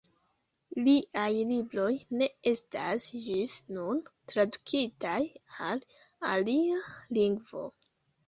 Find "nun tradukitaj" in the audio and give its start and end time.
3.77-5.19